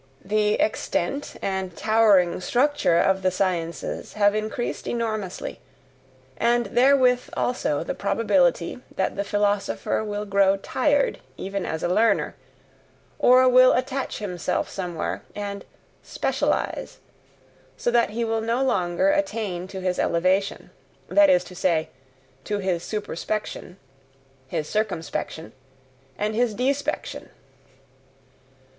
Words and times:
The 0.25 0.53
extent 0.55 1.35
and 1.43 1.77
towering 1.77 2.41
structure 2.41 2.97
of 2.97 3.21
the 3.21 3.29
sciences 3.29 4.13
have 4.13 4.33
increased 4.33 4.87
enormously, 4.87 5.59
and 6.37 6.65
therewith 6.65 7.29
also 7.37 7.83
the 7.83 7.93
probability 7.93 8.79
that 8.95 9.15
the 9.15 9.23
philosopher 9.23 10.03
will 10.03 10.25
grow 10.25 10.57
tired 10.57 11.19
even 11.37 11.67
as 11.67 11.83
a 11.83 11.87
learner, 11.87 12.35
or 13.19 13.47
will 13.47 13.73
attach 13.73 14.17
himself 14.17 14.67
somewhere 14.67 15.21
and 15.35 15.65
"specialize" 16.01 16.97
so 17.77 17.91
that 17.91 18.09
he 18.09 18.25
will 18.25 18.41
no 18.41 18.63
longer 18.63 19.11
attain 19.11 19.67
to 19.67 19.81
his 19.81 19.99
elevation, 19.99 20.71
that 21.09 21.29
is 21.29 21.43
to 21.43 21.53
say, 21.53 21.89
to 22.45 22.57
his 22.57 22.81
superspection, 22.81 23.75
his 24.47 24.67
circumspection, 24.67 25.53
and 26.17 26.33
his 26.33 26.55
DESPECTION. 26.55 27.29